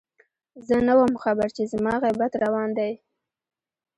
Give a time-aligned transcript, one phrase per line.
[0.67, 2.93] زه نه وم خبر چې زما غيبت روان دی